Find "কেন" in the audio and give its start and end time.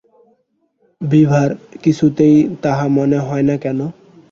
3.63-3.79